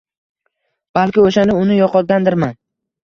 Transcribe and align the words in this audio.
Balki 0.99 1.23
o‘shanda 1.25 1.59
uni 1.65 1.77
yo‘qotgandirman. 1.81 2.57